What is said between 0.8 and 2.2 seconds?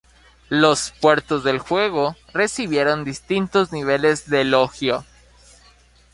puertos del juego